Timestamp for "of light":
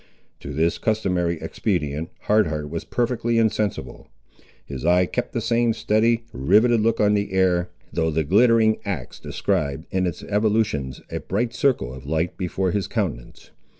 11.93-12.35